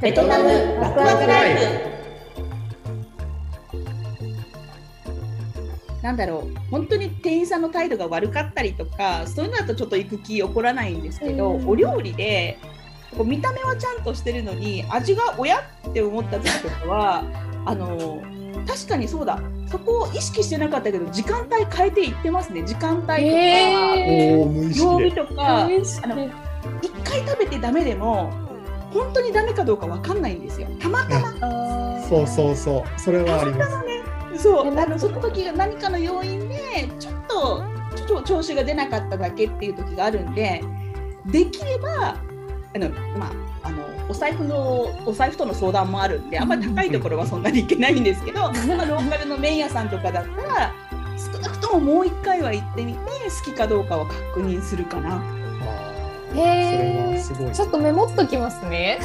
[0.00, 0.48] ベトナム
[0.80, 1.90] ワクワクライフ。
[6.02, 6.58] なんだろう。
[6.70, 12.58] 本当に店員さんの態度が悪かったりとかそういうのだとちょっと行く気起こらないんですけど、お料理で
[13.14, 17.22] こう見た目はちゃんとしてるのに味が親って思った時とかは
[17.66, 18.22] あの
[18.66, 19.38] 確かにそうだ。
[19.70, 22.62] そこを意識してなかったけど時間帯変えていってますね。
[22.62, 26.30] 時間帯とか、おー曜日とかあの
[26.80, 28.32] 一回食べてダメでも
[28.92, 30.68] 本当にダメかどうかわかんないんですよ。
[30.80, 31.32] たまたま。
[32.08, 33.00] そうそうそう。
[33.00, 33.66] それはありま
[34.36, 34.42] す。
[34.42, 34.78] そう。
[34.78, 37.62] あのその時が何かの要因でちょっと
[37.96, 40.62] ちょっと調子が出なかっただけっていう時があるんで
[41.26, 42.16] できれば
[42.74, 43.26] あのま
[43.62, 48.52] ああのお財布のお財布との相談もあるんであんまり高いところはそんなにいけないんですけど、 まあ、
[48.86, 50.72] ローカルの麺屋さんとかだったら
[51.16, 55.22] 少なくとももう一回は行ってみて好きかどうかは確認するかな。
[56.34, 58.98] へーそれはすごいちょっとメモっときますね。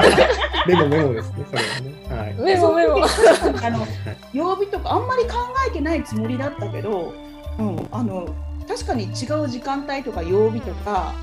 [0.66, 2.96] メモメモですねそれはねはいメモメモ。
[3.62, 3.86] あの
[4.32, 5.34] 曜日とかあんまり考
[5.68, 7.12] えてないつもりだったけど、
[7.58, 8.28] うん、あの
[8.68, 11.14] 確かに違う時間帯とか曜日とか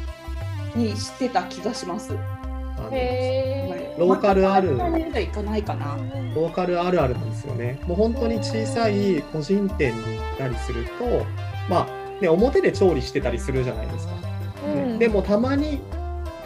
[0.76, 2.18] にしてた気がします。
[2.78, 5.98] あのへローカルある全く同じタイミングではいかないかな。
[6.36, 7.80] ローカルあるあるなんですよね。
[7.86, 11.26] もう本当に小さい個人店に行ったりすると、
[11.70, 14.14] まあ、ね、表で調理してたりするじゃないですか。
[14.66, 15.82] うんでもたまに、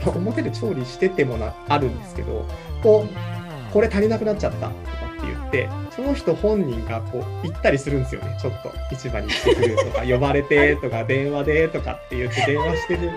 [0.06, 2.46] 表で調理しててもなあるんですけど、
[2.82, 8.38] こう、これ足りなくなっちゃったとかって言って、その人本人がこう行ったりするんですよね。
[8.42, 13.12] ちょっと市場に行ってくるとか、呼ばれてとか、電話でとかって言って電話してる。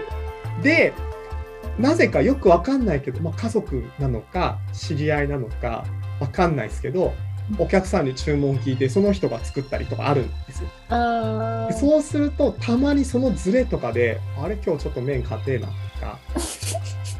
[0.62, 0.92] で、
[1.78, 5.84] なぜかよくわかんないけど、まあ、家族なのか知り合いなのか
[6.20, 7.14] わかんないですけど
[7.58, 10.68] お客さんに注文聞いてその人が作ったりとかあるんですよ。
[11.72, 16.18] そうするとたまにそのズレとかであれ今日ちょっと麺買ってえなとか。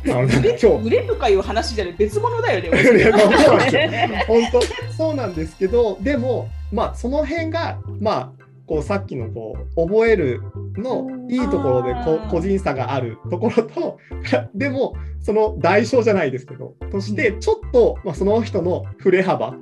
[0.02, 0.66] 今日。
[0.66, 1.94] 売れとかいう話じゃない。
[1.94, 2.70] 別物だよね。
[4.26, 4.60] 本当？
[4.96, 8.32] そうなんですけどでもまあその辺がまあ
[8.66, 10.42] こうさっきのこう覚える
[10.76, 13.98] のいいところでこ個人差があるところと
[14.54, 19.56] でもその代償じゃないですけどとしてちょっと、まあ、その人の振れ幅で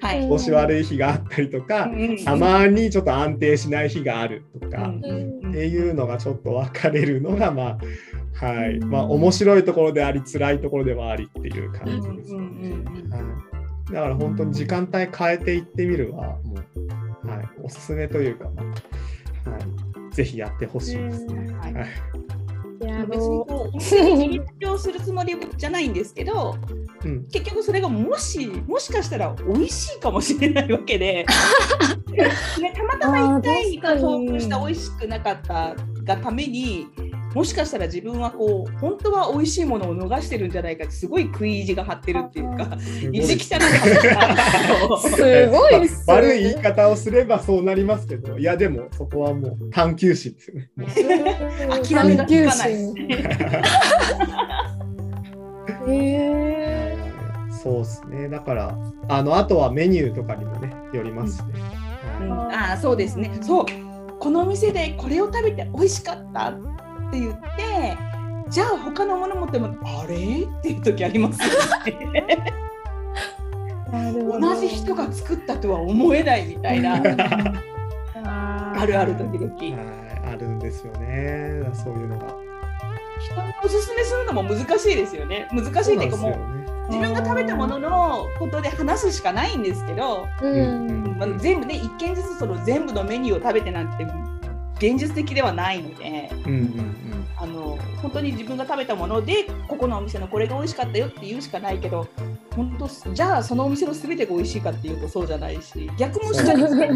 [0.00, 0.28] はい。
[0.28, 1.90] 調子悪い日があったりとか
[2.24, 4.92] たまにちょっと安定しない日があるとか。
[5.52, 7.78] っていうのがちょっと分かれるのがまあ
[8.46, 8.80] はい。
[8.80, 12.70] まあ面白いところであり辛いところではありっていう感じですよね。
[13.10, 13.18] は
[13.90, 16.54] い、だから本当に時間帯変えていってみるはも
[17.24, 18.62] う、はい、おすすめというか、ま
[19.46, 21.52] あはい、ぜひやってほしいですね。
[21.60, 21.74] はい。
[21.74, 21.84] は
[22.82, 26.56] いや別にろこう 立証するつもりじゃないんですけど
[27.04, 27.24] うん。
[27.28, 31.26] 結局それがもしもしかしたら美味しいかもしれないわけで、
[32.60, 34.02] ね、たまたま一回に。
[34.02, 36.86] 遭遇した美味しくなかったがために
[37.34, 43.18] もしかしたら自分はこう本当は美味しいものを逃してるんじゃないかってすごい食い意地が張ってるっていうかすごい。
[43.18, 44.98] 意地汚い。
[44.98, 47.10] すごい悪い言い方をす。
[47.10, 48.06] ればそうなります。
[48.06, 50.50] けどいやでもそこはもう探求心です。
[50.50, 50.70] よね。
[50.76, 52.94] 諦めがつかない探求心
[55.88, 56.96] へ
[57.62, 58.02] そうです。
[58.08, 58.28] ね。
[58.28, 58.76] だから、
[59.08, 61.36] あの、あとはメニューとかにもね、よります。
[61.36, 61.52] しね。
[62.20, 63.18] うんあそうです。
[63.18, 63.66] ねそう
[64.18, 66.54] この店でこれを食べて美味しかった
[67.12, 67.98] って言って
[68.48, 70.14] じゃあ他のもの持ってもあれ？
[70.14, 72.44] っていう時ありますよね。
[73.92, 76.94] 同じ人が作ったとは思えないみたいな。
[78.24, 79.54] あるある時々。
[79.54, 81.62] はいあるんですよね。
[81.74, 82.34] そういうのが。
[83.20, 85.48] 人におすすめするのも難しいですよね。
[85.52, 91.16] 難しいっていうかもう自分が食べたもののことで話すしかないんですけど、うん。
[91.18, 94.04] まあ、全部ね一軒ずつその全部のメニューを食べてなんて
[94.82, 102.06] 現実的ではないのでうんうんあの本当に自分が食べたものでここのお店のこれが美味しかったよって言うしかないけど
[102.54, 106.88] 本当じゃあそのお店の全てが美味しいかっていうとそうじゃないし逆もしかりですね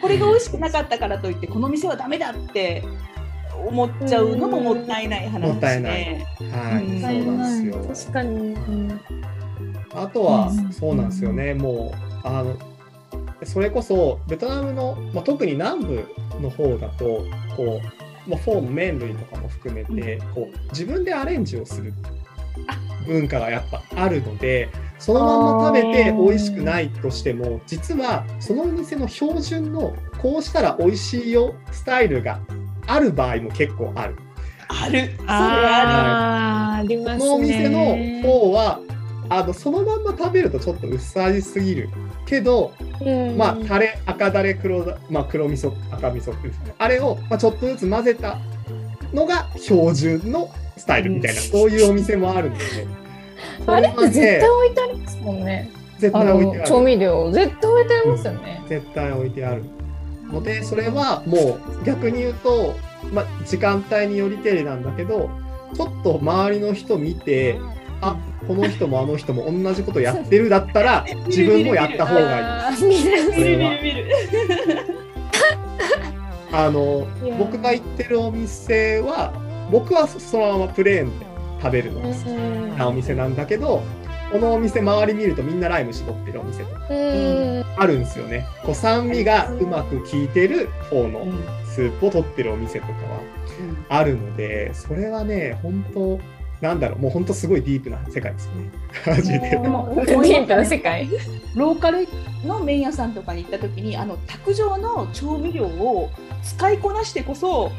[0.00, 2.84] これが美味しくなかったからといってこの店はダメだって
[3.66, 6.50] 思っちゃうのももったいない話でもったいないうん。
[6.50, 8.06] はい、うんそうなんですよ。
[8.06, 8.38] 確かに。
[8.54, 9.00] うん
[9.94, 11.54] あとはうんそうなんですよね。
[11.54, 11.92] も
[12.24, 12.56] うあの
[13.44, 17.24] それこそベトナムの、まあ、特に南部の方だと
[17.56, 17.80] こ
[18.26, 21.92] う、まあ、フォーも麺類とかも含めて、こう自分でアレンジをする
[23.06, 24.68] 文化がやっぱあるので
[24.98, 32.40] そのまま食べて美味しくないとしても実はそのお店の標準のこうしたら美味しいよスタイルが
[32.86, 34.16] ある場合も結構ある。
[34.68, 35.18] ある。
[35.26, 37.18] あありますね。
[37.18, 38.80] このお店の方は
[39.30, 41.88] あのそのまんま食べるとちょっと薄味すぎる。
[42.26, 43.36] けど、うん。
[43.36, 46.34] まあタレ赤だれ黒だ、まあ、黒味噌赤味噌。
[46.78, 48.38] あれを、まあ、ちょっとずつ混ぜた
[49.12, 52.64] のが標準のスタイルみたいな、そういうお店もあるので、
[53.66, 55.70] あれって絶対ね置いてありますもんね。
[55.98, 56.58] 絶あ対置いてある。
[56.60, 58.62] の調味料絶対置いてありますよね。
[58.68, 59.64] 絶対置いてある。
[60.32, 62.74] のでそれはもう逆に言うと、
[63.12, 65.30] まあ、時間帯によりけりなんだけど
[65.74, 67.58] ちょっと周りの人見て
[68.00, 68.16] あ
[68.46, 72.86] この人もあの人も同じことやってるだったら自分もやった方がいい。
[76.50, 77.06] あの
[77.38, 79.32] 僕が行ってるお店は
[79.70, 81.26] 僕はそのままプレーンで
[81.60, 82.30] 食べるのが好き。
[82.30, 83.82] うんなお店なんだけど
[84.30, 87.64] このお店周り見るとみんなライム絞ってるお店とかうん。
[87.76, 88.46] あるんですよね。
[88.62, 91.44] こう酸味がうまく効いてる方のうん。
[91.66, 93.20] スープを取ってるお店とかは
[93.88, 96.18] あるのでそれはね本当
[96.60, 98.70] なんだろうもう本当すごいディープな世界ですよね
[99.06, 99.38] マジで。
[99.38, 101.08] ディープな世界。
[101.54, 102.08] ローカル
[102.44, 106.10] の麺屋さんとかに行った時にあの卓上の調味料を
[106.42, 107.70] 使いこなしてこそ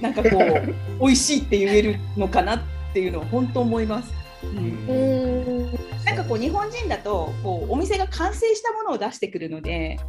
[0.00, 2.60] なんかこう 美味しいって言えるのかなっ
[2.92, 4.19] ていうのを本当思います。
[4.42, 4.58] うん。
[4.88, 4.92] う
[5.66, 5.70] ん。
[6.04, 10.00] なんかこう日本人だとこうお店が完成したものを出してくるので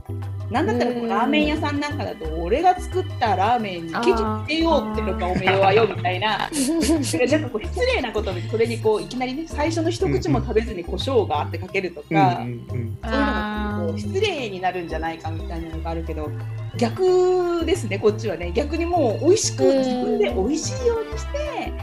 [0.49, 1.09] なんだったらこううん。
[1.09, 6.37] ラーメン屋さんなんかだと俺が作ったラーメンにケチつけようってのかおめえはよみたいな。
[6.39, 12.39] なんかこう失礼なことでそれにこういきなりね最初の一口も食べずに胡椒があってかけるとうんか。
[12.41, 12.97] うんうん。
[13.03, 16.29] そういうのもこう失礼になるんじゃないかみたいなのがあるけど
[16.77, 18.51] 逆ですねこっちはね。
[18.53, 19.77] 逆にもう美味しくうん。
[19.77, 21.73] 自分で美味しいようにして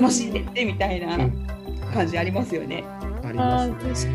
[0.00, 1.16] 楽しんでってみたいな。
[1.16, 1.53] うん
[1.94, 2.84] 感じありますよね。
[3.24, 4.12] ありあますね。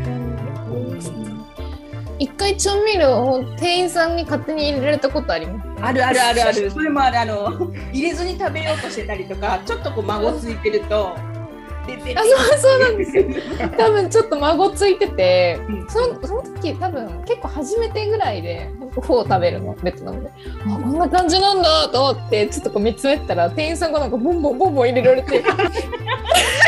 [2.18, 5.82] 一回調味料を店員さんに勝手に入れられたことあります。
[5.82, 13.24] あるあるあるあるそれもあるあの入れずに食べようとしてたりとかちょっとこう孫ついてるとあそうそうなんですよ。
[13.78, 20.30] 多分ちょっと孫ついてて、うんそのその時多分結構初めてぐらいでフォー食べるのベトナムで
[20.66, 25.42] あこんな感じなんだと思ってちょっとこう見つめてたら店員さんがなんかボンボンボンボン入れられて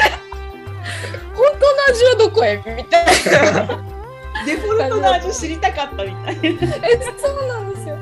[1.92, 2.56] 味はどこへ？
[2.56, 3.84] みたいな。
[4.46, 6.40] デフォルトの味知りたかったみたいな。
[6.88, 7.96] えそうなんですよ。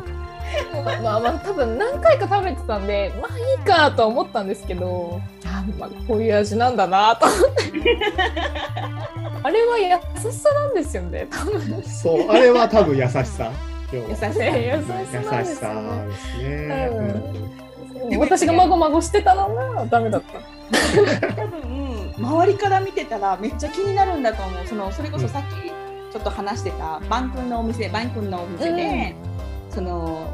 [0.85, 7.71] まあまあまあ多分何回か食べてたんでまあいいかとは思ったんですけどあ、まあ、こういう味なんだなと思って。
[9.43, 11.83] あれは優しさなんですよね多分。
[11.83, 13.51] そうあれは多分優しさ。
[13.93, 14.41] 優しさ優しさ
[15.41, 16.91] ですしさよねですね。
[18.11, 18.19] うん。
[18.19, 20.41] 私がまごまごしてたのがダメだった。
[21.35, 21.90] 多分
[22.21, 24.67] 周りから見てたらめっちゃ気になるんだと思う。
[24.67, 25.71] そのそれこそさっき
[26.13, 29.15] ちょっと話してたバン君のお店バン君のお店で、
[29.71, 30.27] その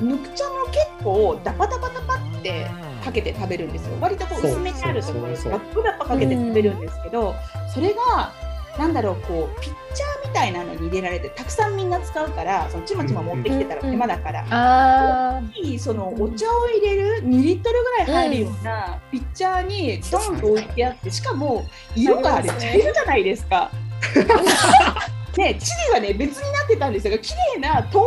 [0.00, 2.66] ぬくちゃんも結構ダパダパダパって
[3.04, 3.96] かけて食べるんですよ。
[4.00, 7.34] 割とこう薄めにあるところそうそうそうダップダッパかけて食べるんですけど、
[7.72, 8.32] それが
[8.78, 21.64] なんだろうこうピッチャーみたいなのに入れられてたくさんみんな使うからそのちまちま持ってきてたら手間だから、あいいそのお茶を入れる2リットルぐらい入るようなピッチャーにドンと置いてあってしかも
[21.94, 22.72] 色があれありますね。
[22.72, 23.70] 茶色じゃないですか。
[25.36, 27.98] ね、チリはね別になってたんですが綺麗な透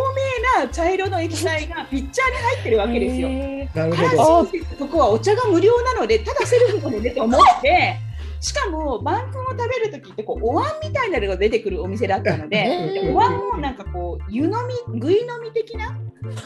[0.58, 3.30] 明な茶色の液体がピッチャーに入ってるわけですよ。
[3.76, 4.50] なる安ほど。
[4.80, 8.00] そこはお茶が無料なのでただセルフでねと思って
[8.42, 13.16] しかも晩君を食べる時ってこうお椀みたいなのが出てくるお店だったのでうん。
[13.16, 14.52] お椀もなんかこう湯飲
[14.92, 15.98] み具飲み的な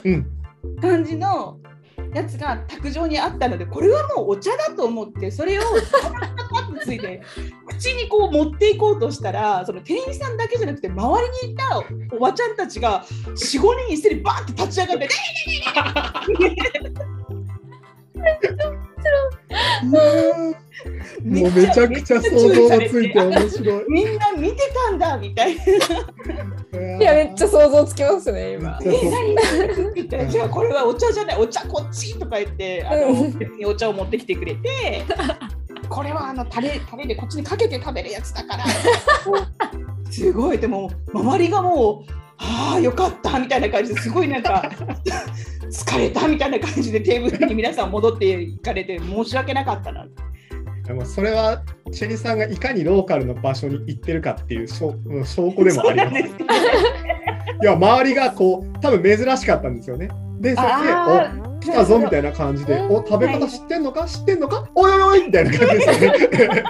[0.03, 0.27] うん。
[0.81, 1.59] 感じの
[2.13, 7.21] やつが卓上にあったのでこれはもうお茶だと思ってそれをパッとついて
[7.67, 11.81] 口にこう持っていこうとしたらその店員さんだけじゃなくて周りにいた
[12.15, 15.09] おばちゃんたちが45人一斉にバーって立ち上がって
[21.23, 23.85] もうめちゃくちゃ想像がついて面白い。
[23.87, 24.57] みんな見て
[24.89, 26.97] たんだみたいな。
[26.97, 28.77] いやめっちゃ想像つきますね今。
[29.95, 30.31] みたいな。
[30.31, 31.37] じゃあこれはお茶じゃない？
[31.37, 32.19] お茶こっち？
[32.19, 35.03] とか言ってあのお茶を持ってきてくれて。
[35.89, 38.65] これはあのタレタレでこっちにかけて食べるやつだから。
[40.09, 44.69] すごいでも周りがもうああよかったみたいな感じですごいなんか
[45.71, 50.05] 疲れたみたいな感じでテーブルに皆さん戻っていかれて申し訳なかったな。
[50.85, 51.61] でもそれは
[51.93, 54.93] チェリさんがいかにローカルの場所に行ってるかっていう証
[55.25, 56.17] 証拠でもあります。
[56.17, 56.23] す
[57.61, 60.09] いや周りがこう多分珍しかったんですよね。
[60.39, 64.05] でそれであお来たぞみたいな感じでうんお食べ方知ってんのか？
[64.05, 64.67] 知ってんのか？
[64.75, 66.13] おいおいおいみたいな感じですよ
[66.53, 66.63] ね。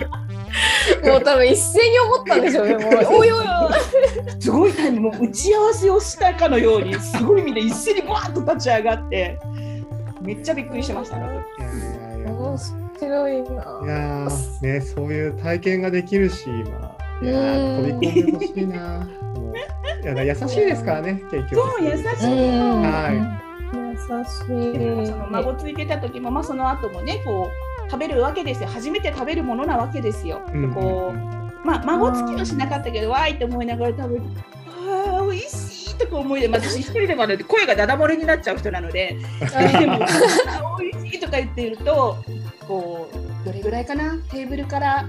[1.03, 2.75] もう多分一斉に思ったんでしょうね。
[2.77, 2.85] もう
[3.17, 4.33] おいおいおい。
[4.39, 9.39] すごいタイムもう打ち合わせをしたかのようにすごいみんな一斉にバーッと立ち上がって
[10.21, 11.25] めっちゃびっくりしましたね。
[13.03, 13.55] 白いいな。
[13.55, 17.33] やーねそういう体験ができるし、まあ、いや
[17.77, 19.07] 飛び込んでほしいな。
[19.35, 19.53] もう。
[20.03, 21.55] いやだ優しいですからね結局。
[21.55, 22.81] そう優しいうん。
[22.81, 23.39] は
[23.91, 23.95] 優
[24.25, 25.07] しい。
[25.07, 27.49] その孫ついてた時も、まあ、その後もねこ
[27.87, 28.69] う食べるわけですよ。
[28.69, 30.41] 初めて食べるものなわけですよ。
[30.53, 30.73] うん。
[30.73, 34.21] こうまあ孫つきはしなかったけどわーいって思いながら食べる
[35.33, 39.15] 美味しいとか思いで、まあ、私一人でもあるので声がダダ漏れになっちゃう人なので
[39.79, 39.99] でも
[40.79, 42.17] 美味しいとか言っていると
[42.67, 44.17] こうどれぐらいかな？
[44.31, 45.05] テーブルから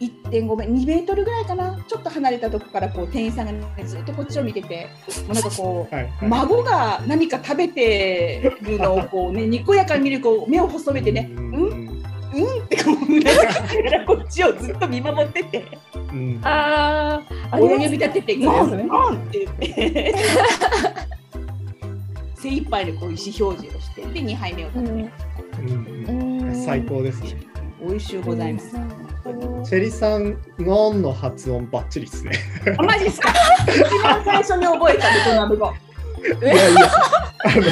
[0.00, 1.82] 1.5メ2メートルぐらいかな？
[1.86, 4.88] ちょっと離れたとこからこう店員さんが、ね、ずっとこっちを見てて
[5.26, 6.14] もうなんかこう はいはい。
[6.28, 11.42] 孫が何か食べてるのをこうねにこやかに見るこう目を細めてねうん。
[12.34, 12.64] うん？
[12.64, 15.64] ってこううなずきながらこっちをずっと見守ってて
[16.16, 20.14] うんあーあり親ます指立てて「ゴンゴン!」って言って
[22.34, 25.10] 精一杯でこう意思表示をしてで2杯目を食べて、
[25.60, 27.36] うん最高ですね。
[27.80, 28.72] 美味しゅうございます。
[28.72, 32.32] チェリさん、ゴンの発音バッチリですね。
[32.78, 33.32] あマジですか
[33.68, 35.72] 一番最初に覚えたベトナム語。
[36.42, 36.80] いやいや、
[37.44, 37.62] あの、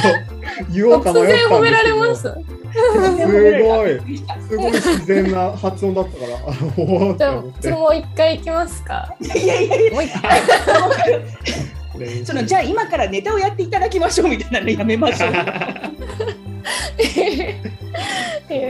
[0.72, 2.36] 言おうか突迷ったんですけど然褒められました。
[2.74, 4.00] すごい
[4.48, 6.36] すごい自然な発音だったから、
[7.16, 7.60] じゃあ思って。
[7.60, 9.14] 次もう一回いきますか。
[9.20, 10.40] いやいやいやもう一回。
[12.24, 15.30] そのじゃあ今からネタをやっていただきましょうみたいなのやめましょう。
[15.30, 15.34] い
[18.56, 18.64] やい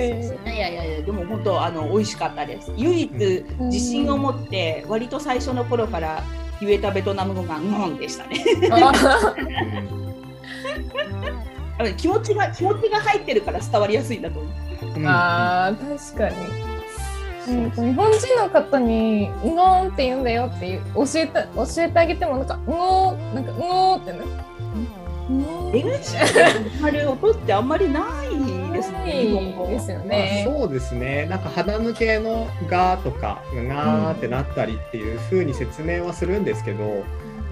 [0.75, 2.71] やいやでも本当あの美味しかったです。
[2.77, 3.11] 唯一
[3.59, 6.23] うん自信を持って割と最初の頃から
[6.61, 8.45] 言えたベトナム語がンゴンでしたね。
[11.79, 14.53] ああの気持ちが気持ちが入ってるから伝わりやすいんだと思う。
[14.97, 16.37] うんあー確かに。
[17.47, 24.19] うん、日本人の方に「うごーん」って言うんだよっていう教えた教えてあげてもなんか「うごーん」なんか「うごー」ってね。
[25.29, 29.55] うごー NHK で始まる音ってあんまりないですね。
[29.69, 30.43] ですよまあね。
[30.47, 37.05] そうですね、なんか鼻抜けのがとかがーってなったりっていう風に説明はするんですけど、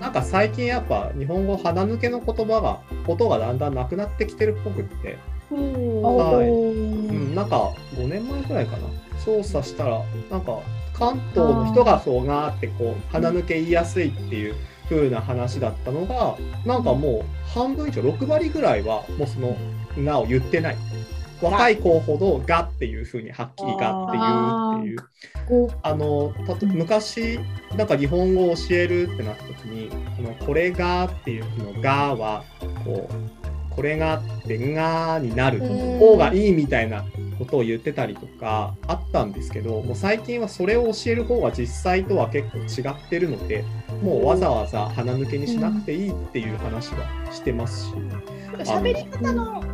[0.03, 5.17] なんか最近やっぱ日本語鼻抜けの言葉が音がだんだんなくなってきてるっぽくって、
[5.53, 6.51] おはい。
[6.51, 8.89] おうん、なんか5年前くらいかな。
[9.25, 10.59] 調査したらなんか
[10.93, 14.57] 関東の人がそうがーってこう鼻抜け言いやすいっていう
[14.89, 19.57] 風な話だったのがなんかもう半分以上6割ぐらいはもうその
[20.05, 20.77] 「が」を言ってない
[21.43, 25.13] 若い子ほど「が」っていう風にはっきり「が」っていうっていう。
[25.83, 27.39] あのたと昔
[27.77, 32.45] なんか日本語を教えるってなった時にこのこれがっていうのがは
[32.85, 35.61] こうこれがってがになる
[35.99, 37.05] 方がいいみたいな
[37.39, 43.65] ことを言ってたりとかあったんですけどもう最近はそれを教える方が実際とは結構違ってるので
[44.03, 47.95] もうわざわざ鼻抜けにしなくていいっていう話はしてますし、
[48.59, 49.72] 喋り方の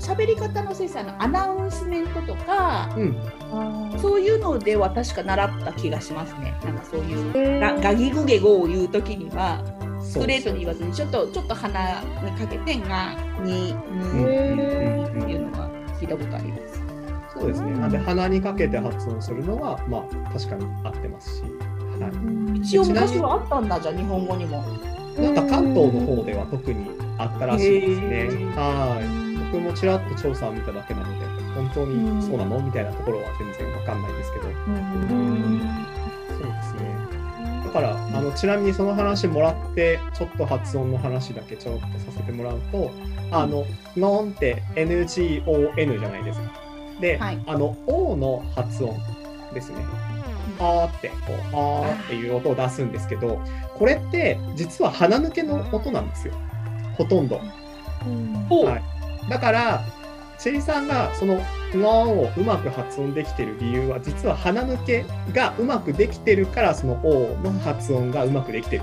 [0.00, 6.54] 喋り方の先生あのアナウンスメントとかうん、そういうのでは確か習った気がしますね。
[6.64, 9.62] なんかそういうーガガギグゲゴを言うときには
[10.02, 16.82] ストレートに言わずにちょっとちょっと鼻にかけてがにっていうのは聞いたことあります。
[17.34, 21.48] そうですねなんで鼻にかけて発音するのはまあ確かに合ってますし、は
[22.54, 24.64] い、一応昔はあったんだじゃあ日本語にも。
[25.18, 28.28] なんか関東の方では特にあったらしいですね。
[28.54, 29.25] はい。
[29.56, 32.60] 僕もちらっと調査を見ただけなので、本当にそうなの？
[32.60, 34.58] みたいなところは全然わかんないですけど、そうで
[36.62, 36.94] すね。
[37.64, 42.90] だから、あのちなみにその話もらって、ちょっと発音の話だけちょっとさせてもらうと、
[43.30, 43.64] あの、
[43.96, 46.52] ノンって NGON じゃないですか。
[47.00, 48.94] で、はいあの、O の発音
[49.54, 49.78] ですね。
[50.58, 53.40] あーって、こう、あーっていう音を出すんですけど、
[53.78, 56.34] これって実は鼻抜けの音なんですよ。
[56.98, 57.40] ほとんど。
[58.50, 58.82] おはい
[59.28, 59.84] だから、
[60.38, 61.40] チェリさんがその
[61.74, 68.82] 「ン」をうまく発音できてる理由は実は鼻抜けがうまくできてるからその「O」の発音がうまくできてる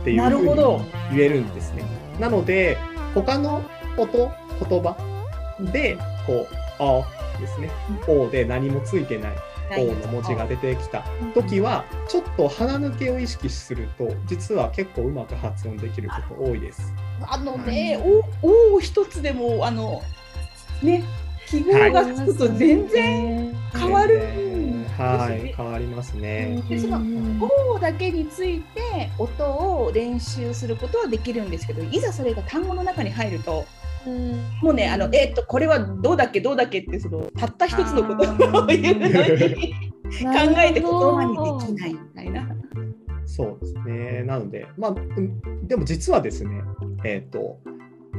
[0.00, 1.02] っていうふうに。
[1.14, 1.84] 言えるんですね。
[2.18, 2.76] なので
[3.14, 3.62] 他の
[3.96, 4.30] 音
[4.68, 4.96] 言葉
[5.72, 7.02] でこう「あ」
[7.40, 7.70] ですね
[8.08, 9.32] 「O」で何もついてない
[9.78, 16.92] 「O」の文字が出てきた時はちょっと鼻抜けを意識すると実は結構うまく発音できること多いです。
[17.28, 18.00] あのね、
[18.42, 20.02] おお一つでもあの
[20.82, 21.04] ね
[21.46, 24.20] 記号がつくと全然変わる
[24.98, 25.54] はい、ね。
[25.56, 26.62] 変わりますね。
[26.68, 27.00] でその
[27.74, 33.64] おだけについて音を練習することはできるんですけど、いざそれが単語の中に入ると、
[34.62, 36.40] もうねあのえっとこれはどうだっけ？
[36.40, 39.74] どうだっけってそのたった一つのことを言うのに
[40.12, 42.46] 考えて言葉にできないみたいな。
[43.26, 44.22] そうですね。
[44.24, 46.62] なので、まあ、うんでも実はですね、
[47.04, 47.58] えっ、と、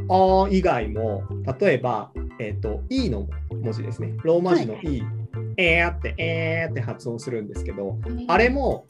[0.09, 1.23] あ以外も、
[1.59, 4.13] 例えば、えっ、と、E の文字ですね。
[4.23, 5.03] ローマ字の E、
[5.57, 8.85] えーって、えーって発音するんですけど、あれも、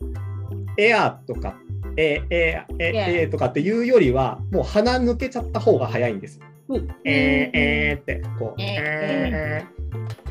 [0.78, 1.56] エアとか、
[1.98, 6.40] えー、えー、えー、えーとかっていうよりは、もう鼻抜けちゃった方が早いんです。
[6.70, 9.04] うんえー、えーって、こう、えー
[9.34, 9.66] え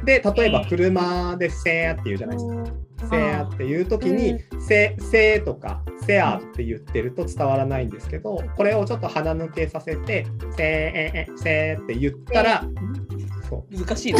[0.00, 2.81] ー、で例えば車で「せー」って言うじゃないですか。
[3.12, 10.26] せーっていう時に「せ」せとか「せや」って言ってると伝わらないんですけどこれをちょっと鼻抜けさせて
[10.56, 12.64] 「せえせ」って言ったら
[13.48, 14.14] そう難しい。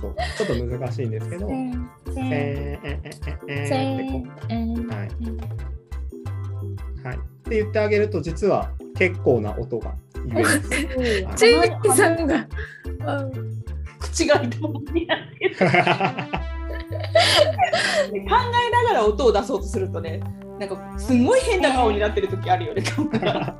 [0.00, 3.14] そうちょっと難しいんですけど「せーえーえー
[3.48, 4.48] えーってこう
[4.94, 5.08] はい
[7.04, 9.94] はい、って言ってあげると実は結構な音が
[10.26, 10.58] 言えます。
[11.24, 12.46] はいちいさんが。
[14.00, 15.56] 口が痛もになってる。
[16.90, 16.96] 考
[18.10, 20.20] えながら音を出そうとするとね、
[20.58, 22.82] なんかすごい変な顔になってる時あるよね。
[22.82, 23.56] 顔 が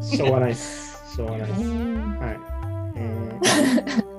[0.00, 1.14] しょうがないです。
[1.14, 1.60] しょうがないです。
[1.60, 2.40] はい。
[2.96, 4.08] えー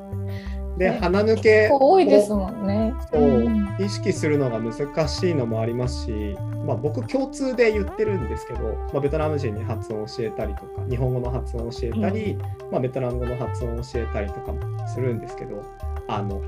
[0.79, 2.93] で鼻抜けを多いですもんね。
[3.11, 12.37] そう意識するのが難しいのもありますし、まあ、僕共通で言ってるんですけど、まあ、ベトナム人に発音を教えたりとか日本語の発音を教えたり、
[12.71, 15.61] まあ、ベトナム語の発音を教えたりとかもするんですけど
[16.07, 16.41] あの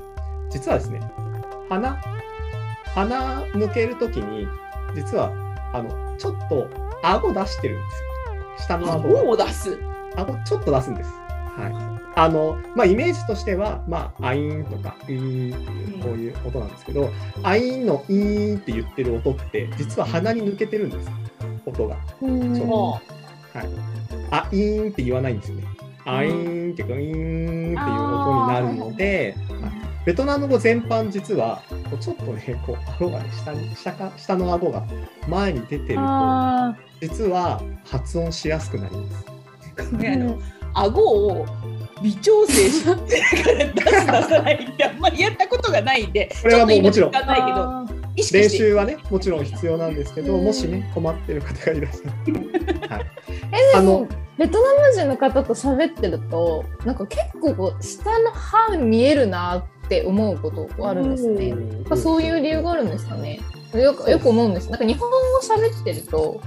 [0.52, 1.00] 実はですね
[1.68, 2.00] 鼻
[2.94, 4.46] 鼻抜ける時に
[4.94, 5.30] 実は
[5.72, 6.68] あのちょっと
[7.02, 8.08] 顎出してるんですよ。
[8.58, 9.78] 下の顎顎をを出す。
[10.16, 11.10] 顎ちょっと出すんです。
[11.56, 12.02] はい。
[12.14, 17.10] あのまあ、イメージとしては、まあ、アイーンとか、イーンっていうこういう音なんですけど、
[17.42, 21.10] アイーンのイーンって言ってる音って、実は鼻に抜けてるんです、
[21.64, 21.96] 音が。
[22.20, 22.54] うん。
[22.54, 22.66] そう。
[22.66, 23.68] もはい、
[24.30, 25.64] あ、イーンって言わないんですよね。
[26.04, 34.84] アイーンっていうか、イーンっていう音になるので、はいベトナム語全般実は、こうちょっとね、こう、顎がね、下に、下か、下の顎が
[35.28, 39.94] 前に出てると、あ実は発音しやすくなります。
[39.94, 40.38] う、ね、あの
[40.74, 41.46] 顎を
[42.02, 42.94] 微調整して
[43.74, 47.12] 出す出さないってあんまりやったことがないんで、これはもうもちろん。
[48.14, 52.34] 練習はねもちろん必要なんですけど、うんもしね困ってる方がいらっしゃる、
[52.88, 53.06] はい、
[53.74, 61.48] えでもあのベトナム人の方と喋ってるとなんか結構こう下の歯見えるなって思うことあるんですね。
[61.50, 61.58] やっ
[61.88, 63.40] ぱそういう理由があるんですかね。
[63.74, 64.70] よくよく思うんです。
[64.70, 66.40] なんか日本語喋ってると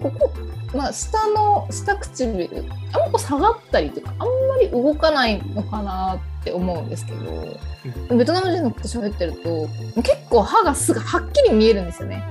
[0.00, 0.32] ここ
[0.74, 9.68] まあ下の下唇あんま下がったりとかあんまり動かないのかなって思うんですけど、ベトナム人のこと喋ってると
[10.02, 12.24] 結構歯がすぐはっきり見えるん違ね。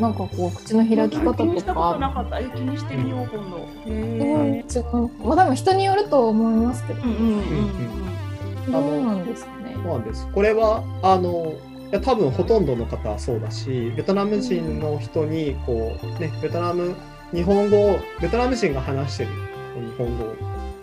[0.00, 2.14] なんかこう口の開き方気にしたとことなか。
[2.16, 2.38] かった。
[2.38, 3.68] え気にしてみよう、今度。
[3.86, 5.26] うん違う。
[5.26, 9.74] まあ多分人によると思いますけど、うんうんうんどうなんですかね。
[9.74, 11.54] そうなんですこれはあの
[11.90, 16.96] いや多分ほとんどの方はそうだしベトナム人の人にこうねベトナム
[17.32, 20.36] 日本語をベトナム人が話してる日本語を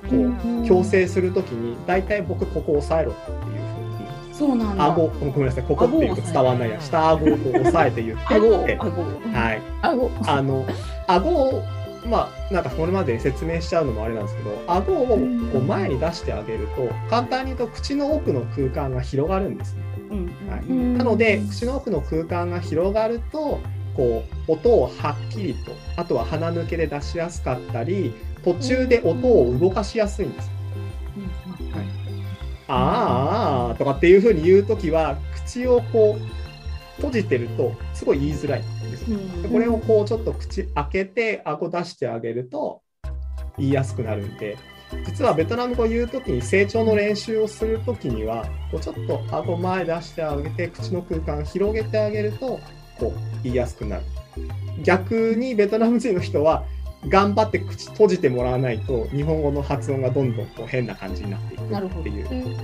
[0.10, 3.63] こう強制するときに大体僕ここ押さえろっていう
[4.34, 4.86] そうなんだ。
[4.86, 9.22] 顎ごめんなさいここっていうと伝わんないや下顎をこう押さえて言って顎顎を。
[9.32, 10.12] はい顎。
[10.28, 10.66] あの
[11.08, 11.64] 顎を
[12.06, 19.84] まあなんかこれまで説明しちゃうのもあれなんですけど顎をこう前に出してあげると簡単に言うと口の奥の空間が広がるんですね。
[20.10, 23.60] うんはいうんなので口の奥の空間が広がると
[23.96, 30.52] こう音をはっきりとあとは鼻抜けで出しやすかったり途中で音を動かしやすいんです。
[32.68, 36.44] はい、あーあーとかっていうふうに言うときは口をこう
[36.98, 39.18] 閉じてるとすごい言いづらいんですよ。
[39.42, 42.82] でこれをこうちょっと口開けて顎出してあげると
[43.58, 44.58] 言いやすくなるんで
[45.06, 52.60] 実はベトナム語を言うときに成長の練習をするときにはこうちょっと顎前出してあげて口の空間広げてあげると
[53.00, 54.04] こう言いやすくなる
[54.84, 56.64] 逆にベトナム人の人は
[57.08, 62.58] 頑張って口閉じてもらわないと日本語の発音がどんどんこう変な感じになっていくっていう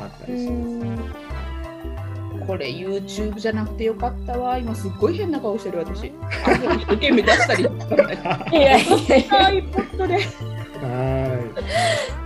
[0.00, 1.32] あったりします。
[2.46, 4.58] これ YouTube じゃなくてよかったわ。
[4.58, 6.06] 今すっごい変な顔してる私。
[6.06, 6.12] 一
[6.44, 7.62] 生懸命出したり。
[7.62, 7.66] い
[8.60, 9.38] やいやいや。
[9.48, 10.14] iPod で。
[10.84, 11.38] は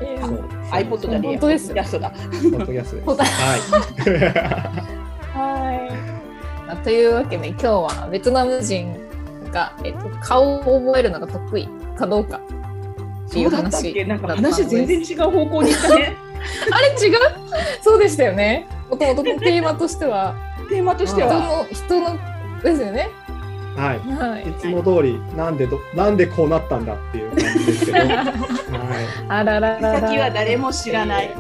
[0.01, 0.21] い。
[0.21, 0.49] そう。
[0.71, 1.29] iPod じゃね。
[1.29, 2.11] 本当ですよイラストだ。
[2.11, 3.33] ポッドキャストです。
[3.33, 3.61] はい。
[5.39, 6.77] はい。
[6.83, 9.06] というわけで今日はベトナム人
[9.51, 12.41] が、えっと、顔を覚えるのが得意かどうか
[13.27, 14.05] っていそううだったっ話け？
[14.05, 16.17] なんか話全然違う方向に行ったね。
[16.71, 17.19] あれ違う？
[17.83, 18.67] そうでしたよね。
[18.91, 20.35] もともとのテーマとしては
[20.69, 21.35] テーマとして人は。
[21.35, 22.19] の人の
[22.63, 23.09] ですよね。
[23.77, 23.99] はい。
[23.99, 24.53] はいい。
[24.59, 27.99] つも通り、なんでど、なんでこうなったんだっていう感じですけど。
[28.09, 28.35] は
[29.29, 30.01] あらららら。
[30.09, 31.31] 先は誰も知らない。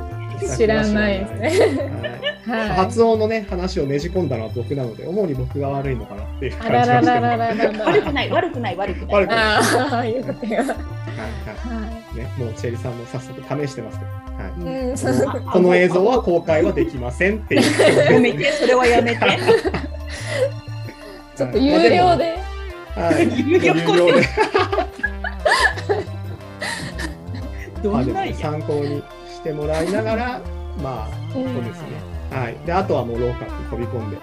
[0.44, 0.57] い。
[0.57, 2.37] 知らないですね。
[2.77, 7.59] 発音のね、話をねじ込んだのは僕なので、主に僕が悪いのかなっていうあ感じがしてららららます。
[7.59, 7.85] ららら。
[7.85, 9.14] 悪くない、悪くない、悪くない。
[9.14, 10.57] 悪くないああ、よかったよ。
[10.59, 10.75] はいは。
[10.75, 14.11] はいね、もうチェリさんも早速試してますけど。
[14.11, 14.61] はい。
[14.61, 14.90] い。
[14.90, 18.12] うん、そうあこの映像は公開はできませんっていう。
[18.12, 19.20] やめて、それはやめて。
[21.37, 22.38] ちょっと有料で。
[22.94, 23.29] はい。
[23.46, 24.22] 有料 有料で。
[28.35, 30.41] 参考にしてもらいながら、
[30.83, 32.17] まあ、そうですね。
[32.31, 32.57] はい。
[32.67, 34.17] で、あとはもう廊下に飛び込んで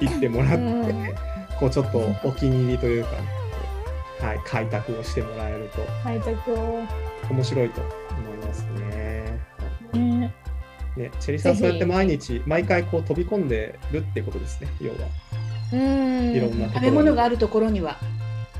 [0.00, 1.14] 行ってもらって、うん
[1.58, 3.16] こうちょっとお気に入りというか、こ
[4.22, 6.82] うはい、開拓をしてもらえると開拓を。
[7.30, 9.40] 面白いと思いますね。
[9.92, 10.34] ね
[10.96, 14.96] ね、チェリーさん、そうやって毎日、毎回こう飛び込んでるってことですね、要は。
[15.72, 16.32] うん。
[16.32, 17.98] いろんな食べ物があるところには。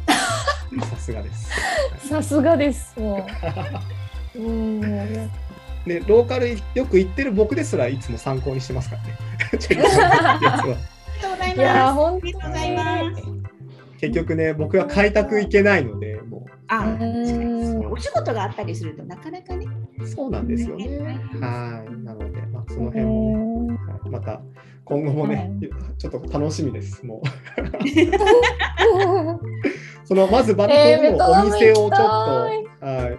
[0.90, 1.50] さすがです。
[2.08, 2.98] さすがです。
[2.98, 3.97] もう。
[4.34, 4.80] うん。
[4.80, 5.30] ね、
[6.06, 9.16] ローカルよく行ってる僕ですらいつも参考にしてますからね。
[9.40, 9.82] ありが
[10.62, 10.76] とう
[11.30, 11.94] ございいやー、ます。
[11.94, 13.22] 本ありがとうございます。
[14.00, 17.86] 結局ね、僕は開拓行けないので、もあ、当に。
[17.86, 19.66] お仕事があったりするとなかなかね。
[19.98, 20.86] うそうなんですよね。
[21.40, 21.90] はい。
[22.04, 24.40] なので、まあ、その辺もね、はいまた
[24.84, 25.50] 今後もね、
[25.98, 27.04] ちょっと楽しみです。
[27.04, 27.28] もう、
[30.08, 32.64] そのまずバリ島のお店をちょっと、はい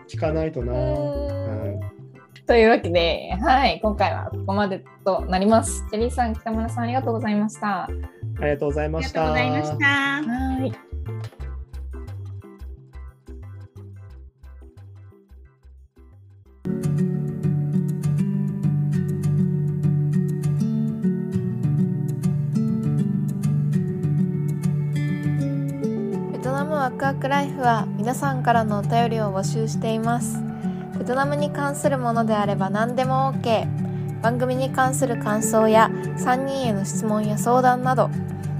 [0.08, 0.74] 聞かないとな。
[0.74, 1.80] はい
[2.48, 5.86] というわけで、はい、今回はここまでとなります。
[5.92, 7.84] ジェリーさん、北村さん、ありがとうございました。
[7.84, 7.90] あ
[8.40, 9.34] りがとうございました。
[9.34, 9.86] ありがとうございました。
[9.86, 10.89] はい。
[26.90, 30.42] ワクワクライフは皆さんからのお便りを募集しています。
[30.98, 34.22] ベトナムに関するものであれば何でも OK。
[34.24, 38.10] 番組に関する感想や3人への質問や相談など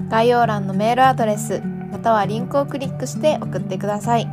[0.10, 1.60] 概要欄のメールアドレス
[1.92, 4.28] またはリンクをクリックして送ってください。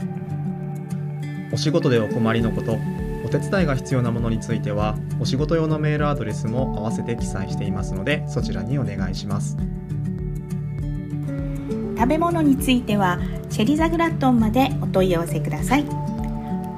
[1.51, 2.77] お仕事でお困りのこと、
[3.25, 9.57] お手伝いが必要なものについては、お仕事用のメールアドレスも合わせて記載していますので、そちらにお願いします。
[11.97, 13.19] 食べ物については
[13.51, 15.85] チェリザグラットンまでお問い合わせください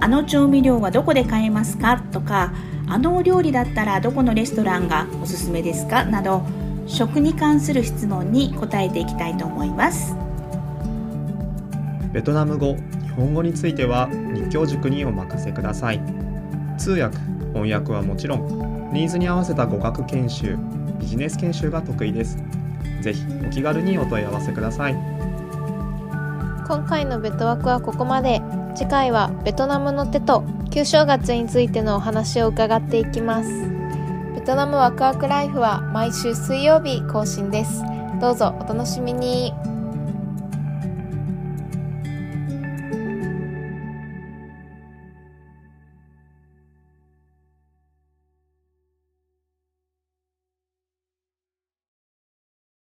[0.01, 2.03] あの調味料はどこで買えますか？
[2.13, 2.53] とか
[2.87, 6.05] あのお料理だったらどこのレストランがおすすめですか？
[6.05, 6.43] など
[6.87, 10.15] 食に関する質問に答えていきたいと思います
[12.13, 16.01] ベトナム語、日本語については日教塾にお任せください。
[16.79, 17.19] 通訳、
[17.53, 20.57] 翻訳はもちろん、ニーズに合わせた語学研修、
[20.99, 22.39] ビジネス研修が得意です。
[23.09, 24.95] ぜひお気軽にお問い合わせください。
[26.67, 28.43] 今回のベトワクはここまで。
[28.75, 33.51] 次回はベトナムの手と旧正月についてのお話を伺っていきます。
[34.35, 37.83] ベトナムワクワクライフは毎週水曜日更新です。
[38.21, 39.53] どうぞお楽しみに。